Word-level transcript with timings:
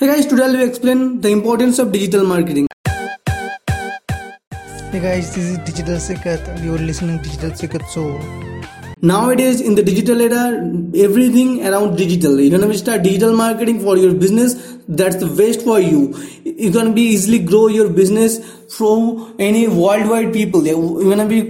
Hey 0.00 0.06
guys, 0.06 0.24
today 0.24 0.44
I 0.44 0.46
will 0.46 0.62
explain 0.62 1.20
the 1.20 1.28
importance 1.28 1.78
of 1.78 1.92
digital 1.92 2.24
marketing. 2.24 2.66
Hey 4.92 5.00
guys, 5.06 5.34
this 5.34 5.44
is 5.44 5.58
Digital 5.58 5.96
Sikat 5.96 6.48
and 6.48 6.64
you're 6.64 6.78
listening 6.78 7.18
to 7.18 7.24
Digital 7.24 7.50
Sikat 7.50 7.84
Show. 7.92 8.06
Nowadays, 9.02 9.60
in 9.60 9.74
the 9.74 9.82
digital 9.82 10.22
era, 10.22 10.56
everything 10.96 11.66
around 11.66 11.96
digital. 11.96 12.40
You're 12.40 12.58
gonna 12.58 12.72
start 12.78 13.02
digital 13.02 13.36
marketing 13.36 13.80
for 13.80 13.98
your 13.98 14.14
business. 14.14 14.54
That's 14.88 15.16
the 15.16 15.26
best 15.26 15.66
for 15.66 15.78
you. 15.78 16.16
You 16.46 16.70
can 16.70 16.94
be 16.94 17.02
easily 17.02 17.38
grow 17.38 17.66
your 17.66 17.90
business 17.90 18.40
through 18.70 19.34
any 19.38 19.66
worldwide 19.66 20.32
people. 20.32 20.62
Gonna 20.62 21.26
be 21.26 21.42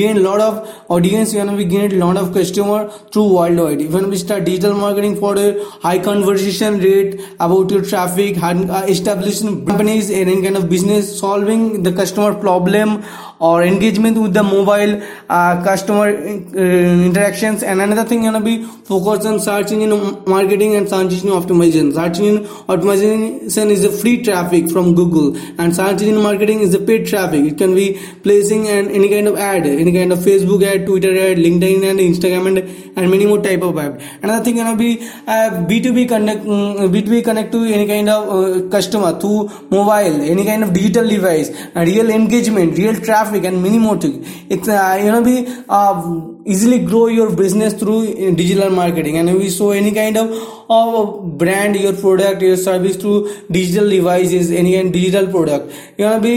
gain 0.00 0.18
a 0.18 0.20
lot 0.20 0.40
of 0.40 0.68
audience. 0.88 1.32
You're 1.32 1.44
gonna 1.44 1.56
be 1.56 1.64
gain 1.64 1.92
a 1.92 2.04
lot 2.04 2.16
of 2.16 2.32
customer 2.32 2.90
through 3.12 3.34
worldwide. 3.34 3.90
Gonna 3.90 4.08
be 4.08 4.16
start 4.16 4.44
digital 4.44 4.74
marketing 4.74 5.16
for 5.16 5.36
a 5.38 5.64
high 5.86 5.98
conversation 5.98 6.78
rate 6.78 7.20
about 7.40 7.70
your 7.70 7.82
traffic, 7.82 8.42
uh, 8.42 8.84
establishing 8.88 9.66
companies 9.66 10.10
and 10.10 10.30
any 10.30 10.42
kind 10.42 10.56
of 10.56 10.68
business, 10.68 11.18
solving 11.18 11.82
the 11.82 11.92
customer 11.92 12.34
problem 12.34 13.02
or 13.40 13.62
engagement 13.62 14.18
with 14.18 14.34
the 14.34 14.42
mobile 14.42 15.02
uh, 15.28 15.62
customer 15.64 16.08
uh, 16.08 17.04
interactions 17.08 17.62
and 17.62 17.80
another 17.80 18.04
thing 18.04 18.22
gonna 18.22 18.40
be 18.40 18.62
focused 18.90 19.26
on 19.26 19.40
search 19.40 19.72
engine 19.72 19.94
marketing 20.26 20.76
and 20.76 20.88
search 20.88 21.12
engine 21.12 21.30
optimization 21.30 21.92
search 21.94 22.18
engine 22.18 22.44
optimization 22.74 23.70
is 23.76 23.84
a 23.84 23.92
free 24.00 24.22
traffic 24.22 24.70
from 24.70 24.94
google 24.94 25.34
and 25.58 25.74
search 25.74 26.02
engine 26.02 26.22
marketing 26.22 26.59
is 26.60 26.72
the 26.72 26.78
paid 26.78 27.06
traffic. 27.06 27.44
It 27.44 27.58
can 27.58 27.74
be 27.74 28.00
placing 28.22 28.68
an 28.68 28.90
any 28.90 29.08
kind 29.08 29.28
of 29.28 29.36
ad 29.36 29.66
any 29.66 29.92
kind 29.92 30.12
of 30.12 30.18
facebook 30.18 30.62
ad 30.62 30.86
twitter 30.86 31.12
ad 31.26 31.38
linkedin 31.38 31.88
and 31.90 31.98
instagram 31.98 32.46
and, 32.48 32.58
and 32.96 33.10
many 33.10 33.26
more 33.26 33.42
type 33.42 33.62
of 33.62 33.78
ad. 33.78 34.02
Another 34.22 34.44
thing 34.44 34.56
gonna 34.56 34.76
be 34.76 34.92
uh, 35.26 35.50
b2b 35.68 36.08
connect 36.08 36.44
b2b 36.44 37.24
connect 37.24 37.52
to 37.52 37.64
any 37.64 37.86
kind 37.86 38.08
of 38.08 38.28
uh, 38.28 38.68
customer 38.68 39.18
through 39.18 39.48
mobile 39.70 40.20
any 40.34 40.44
kind 40.44 40.62
of 40.64 40.72
digital 40.72 41.08
device 41.08 41.50
real 41.74 42.10
engagement 42.10 42.76
real 42.76 42.94
traffic 42.94 43.30
traffic 43.30 43.44
and 43.44 43.62
many 43.62 43.78
more 43.78 43.96
things. 43.96 44.26
It's 44.48 44.68
uh, 44.68 44.98
you 45.02 45.10
know 45.12 45.22
be 45.22 45.46
uh, 45.68 45.94
easily 46.44 46.84
grow 46.84 47.06
your 47.06 47.34
business 47.34 47.74
through 47.74 48.02
uh, 48.08 48.34
digital 48.34 48.70
marketing. 48.70 49.18
And 49.18 49.36
we 49.36 49.50
show 49.50 49.70
any 49.70 49.92
kind 49.92 50.16
of 50.16 50.30
of 50.70 51.36
brand 51.36 51.74
your 51.74 51.92
product 51.92 52.42
your 52.42 52.56
service 52.56 52.96
through 52.96 53.28
digital 53.50 53.88
devices 53.90 54.52
any 54.52 54.74
kind 54.74 54.86
of 54.88 54.92
digital 54.92 55.26
product 55.26 55.72
you 55.98 56.04
wanna 56.04 56.20
be 56.20 56.34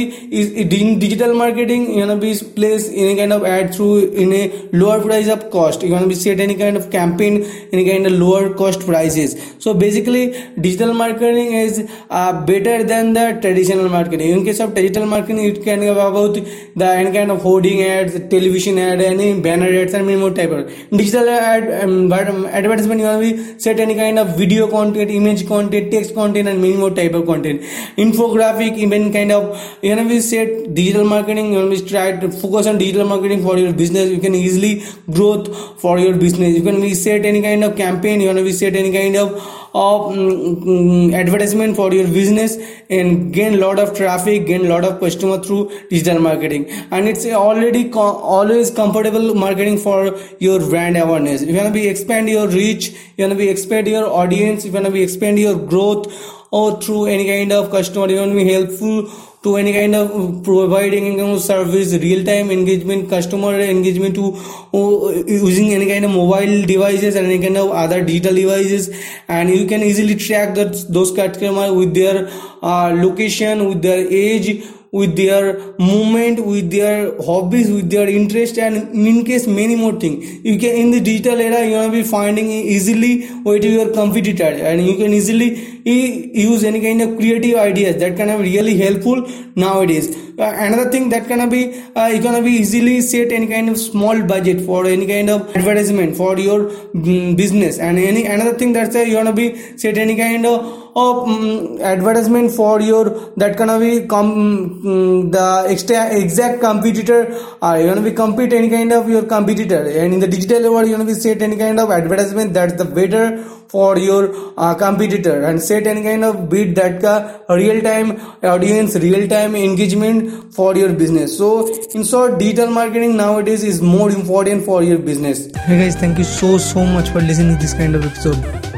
in 0.84 0.98
digital 0.98 1.36
marketing 1.36 1.84
you 1.94 2.00
wanna 2.00 2.16
be 2.18 2.32
place 2.56 2.88
any 2.90 3.16
kind 3.16 3.32
of 3.32 3.46
ad 3.46 3.76
through 3.76 3.98
in 4.24 4.34
a 4.34 4.70
lower 4.74 5.00
price 5.02 5.30
of 5.30 5.52
cost. 5.52 5.84
You 5.84 5.92
wanna 5.92 6.08
be 6.08 6.16
set 6.16 6.40
any 6.40 6.56
kind 6.56 6.76
of 6.78 6.90
campaign 6.90 7.44
any 7.72 7.86
kind 7.90 8.08
of 8.08 8.14
lower 8.14 8.54
cost 8.54 8.80
prices. 8.88 9.36
So 9.60 9.74
basically 9.74 10.24
digital 10.60 10.94
marketing 10.94 11.54
is 11.54 11.88
uh, 12.10 12.46
better 12.46 12.84
than 12.84 13.14
the 13.14 13.38
traditional 13.40 13.88
marketing. 13.90 14.30
In 14.30 14.44
case 14.46 14.60
of 14.60 14.74
digital 14.74 15.06
marketing 15.06 15.46
it 15.46 15.64
can 15.64 15.82
have 15.84 15.98
about 15.98 16.34
the 16.76 16.86
any 16.86 17.12
kind 17.14 17.30
of 17.30 17.42
hoarding 17.42 17.84
ads 17.84 18.14
television 18.30 18.80
ad 18.80 19.02
any 19.02 19.40
banner 19.40 19.72
ads 19.82 19.93
and 19.94 20.06
many 20.06 20.20
more 20.20 20.32
type 20.32 20.52
of 20.52 20.68
digital 20.92 21.30
ad 21.30 21.84
um, 21.84 22.12
advertisement 22.14 23.02
you 23.02 23.14
be 23.24 23.60
set 23.60 23.80
any 23.80 23.96
kind 23.96 24.20
of 24.20 24.36
video 24.38 24.70
content 24.70 25.10
image 25.12 25.48
content 25.48 25.92
text 25.92 26.14
content 26.16 26.48
and 26.48 26.62
many 26.62 26.78
more 26.78 26.92
type 26.92 27.14
of 27.14 27.26
content. 27.26 27.62
Infographic 28.06 28.78
even 28.78 29.12
kind 29.14 29.32
of 29.32 29.44
you 29.82 29.96
know 29.96 30.06
we 30.08 30.20
said 30.22 30.74
digital 30.74 31.06
marketing 31.06 31.54
you 31.54 31.62
know 31.62 31.70
we 31.70 31.82
try 31.82 32.12
to 32.24 32.30
focus 32.32 32.68
on 32.68 32.78
digital 32.78 33.08
marketing 33.08 33.44
for 33.44 33.58
your 33.58 33.74
business. 33.74 34.10
You 34.10 34.20
can 34.20 34.36
easily 34.36 34.84
growth 35.12 35.82
for 35.82 36.00
your 36.00 36.16
business. 36.16 36.56
You 36.58 36.64
can 36.64 36.80
we 36.82 36.94
set 36.94 37.26
any 37.26 37.42
kind 37.42 37.64
of 37.64 37.76
campaign 37.76 38.22
you 38.22 38.34
know 38.34 38.44
we 38.44 38.54
set 38.54 38.76
any 38.76 38.92
kind 38.92 39.16
of 39.16 39.63
of 39.74 40.12
um, 40.12 41.14
advertisement 41.14 41.76
for 41.76 41.92
your 41.94 42.08
business 42.08 42.58
and 42.90 43.34
gain 43.34 43.60
lot 43.60 43.80
of 43.80 43.96
traffic 43.98 44.46
gain 44.46 44.68
lot 44.70 44.86
of 44.86 45.00
customer 45.00 45.40
through 45.40 45.62
digital 45.90 46.20
marketing. 46.20 46.70
And 46.92 47.08
it's 47.08 47.26
already 47.26 47.90
co- 47.90 48.18
always 48.36 48.70
comfortable 48.70 49.34
marketing 49.34 49.80
for 49.80 50.18
your 50.40 50.60
brand 50.60 50.98
awareness. 50.98 51.42
You 51.42 51.56
want 51.56 51.68
to 51.68 51.74
be 51.74 51.88
expand 51.88 52.30
your 52.30 52.48
reach 52.48 52.92
you 53.18 53.24
want 53.26 53.32
to 53.32 53.38
be 53.38 53.50
expand 53.50 53.88
your 53.88 54.06
audience 54.08 54.66
you 54.66 54.72
want 54.72 54.86
to 54.86 54.92
be 54.92 55.02
expand 55.02 55.40
your 55.40 55.56
growth 55.56 56.08
or 56.52 56.80
through 56.82 57.06
any 57.06 57.26
kind 57.26 57.52
of 57.52 57.72
customer 57.72 58.10
you 58.10 58.18
want 58.18 58.32
to 58.32 58.36
be 58.44 58.52
helpful 58.52 59.10
to 59.44 59.58
any 59.58 59.74
kind 59.74 59.94
of 59.94 60.44
providing 60.44 61.06
any 61.06 61.18
kind 61.18 61.32
of 61.32 61.42
service 61.42 61.94
real 61.96 62.24
time 62.26 62.50
engagement 62.50 63.10
customer 63.10 63.60
engagement 63.60 64.16
to 64.16 64.36
uh, 64.74 65.12
using 65.28 65.74
any 65.74 65.88
kind 65.88 66.06
of 66.06 66.12
mobile 66.12 66.66
devices 66.66 67.16
and 67.16 67.28
any 67.28 67.40
kind 67.40 67.58
of 67.58 67.72
other 67.72 68.04
digital 68.04 68.34
devices. 68.34 68.90
And 69.28 69.50
you 69.50 69.66
can 69.66 69.82
easily 69.82 70.16
track 70.16 70.56
that 70.56 70.86
those 70.90 71.12
customers 71.12 71.72
with 71.72 71.94
their 71.94 72.30
uh, 72.62 72.94
location 72.96 73.68
with 73.68 73.82
their 73.82 74.08
age 74.08 74.64
with 75.00 75.16
their 75.16 75.46
movement 75.90 76.40
with 76.46 76.70
their 76.78 76.98
hobbies 77.28 77.70
with 77.76 77.90
their 77.90 78.08
interest 78.08 78.58
and 78.66 78.96
in 79.12 79.24
case 79.30 79.48
many 79.60 79.76
more 79.76 79.94
things 80.04 80.26
you 80.50 80.58
can 80.64 80.76
in 80.82 80.92
the 80.96 81.02
digital 81.10 81.40
era 81.48 81.62
you 81.70 81.78
will 81.78 81.96
be 82.00 82.04
finding 82.04 82.50
easily 82.76 83.14
what 83.48 83.64
your 83.64 83.90
competitor 84.00 84.52
and 84.72 84.86
you 84.90 84.96
can 85.04 85.14
easily 85.20 85.50
use 85.86 86.64
any 86.64 86.82
kind 86.82 87.02
of 87.02 87.18
creative 87.18 87.58
ideas 87.58 87.98
that 87.98 88.16
can 88.16 88.28
be 88.42 88.58
really 88.58 88.78
helpful 88.78 89.28
nowadays. 89.56 90.16
Uh, 90.40 90.52
another 90.58 90.90
thing 90.90 91.10
that 91.10 91.28
can 91.28 91.48
be 91.50 91.80
uh, 91.96 92.08
you 92.08 92.22
can 92.22 92.44
be 92.44 92.52
easily 92.52 93.02
set 93.02 93.32
any 93.32 93.48
kind 93.48 93.70
of 93.70 93.78
small 93.78 94.22
budget 94.24 94.62
for 94.62 94.86
any 94.86 95.06
kind 95.06 95.30
of 95.30 95.56
advertisement 95.56 96.16
for 96.16 96.40
your 96.40 96.70
um, 96.96 97.36
business. 97.36 97.80
And 97.80 98.00
any 98.00 98.26
another 98.26 98.58
thing 98.58 98.74
that's 98.74 98.96
uh, 98.96 99.00
you 99.00 99.16
want 99.16 99.28
to 99.28 99.34
be 99.34 99.78
set 99.78 99.98
any 99.98 100.16
kind 100.16 100.46
of 100.46 100.82
of 100.96 101.28
um, 101.28 101.80
advertisement 101.82 102.52
for 102.52 102.80
your 102.82 103.32
that 103.38 103.58
gonna 103.58 103.80
be 103.80 104.08
com 104.08 104.82
um, 104.84 105.32
the 105.32 105.66
extra 105.70 106.14
exact 106.16 106.60
competitor 106.60 107.34
uh, 107.62 107.76
you 107.80 107.88
wanna 107.88 108.02
be 108.02 108.12
compete 108.12 108.54
any 108.54 108.70
kind 108.70 108.92
of 108.92 109.10
your 109.10 109.24
competitor. 109.24 109.82
And 109.88 110.14
in 110.14 110.20
the 110.20 110.28
digital 110.28 110.74
world 110.74 110.88
you 110.88 110.94
wanna 110.94 111.06
be 111.06 111.14
set 111.14 111.42
any 111.42 111.58
kind 111.58 111.80
of 111.80 111.92
advertisement 111.92 112.54
that's 112.54 112.74
the 112.74 112.86
better 112.86 113.44
for 113.68 113.98
your 113.98 114.54
uh, 114.58 114.76
competitor. 114.76 115.44
And 115.44 115.62
set 115.62 115.88
any 115.88 116.04
kind 116.04 116.24
of 116.24 116.50
bid 116.50 116.76
that 116.76 117.04
uh, 117.04 117.40
real 117.50 117.82
time 117.82 118.20
audience 118.44 118.96
real 118.96 119.28
time 119.28 119.56
engagement 119.56 120.54
for 120.54 120.76
your 120.76 120.94
business. 120.94 121.38
So 121.38 121.68
in 121.94 122.04
short 122.04 122.38
digital 122.40 122.70
marketing 122.70 123.18
nowadays 123.18 123.64
is 123.64 123.82
more 123.82 124.12
important 124.12 124.66
for 124.66 124.84
your 124.84 124.98
business. 124.98 125.48
Hey 125.56 125.80
guys 125.80 125.96
thank 125.96 126.18
you 126.18 126.24
so 126.24 126.58
so 126.58 126.86
much 126.86 127.10
for 127.10 127.22
listening 127.22 127.56
to 127.56 127.62
this 127.62 127.74
kind 127.74 127.96
of 127.96 128.06
episode 128.06 128.73